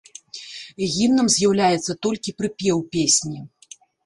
[0.95, 3.39] Гімнам з'яўляецца толькі прыпеў песні.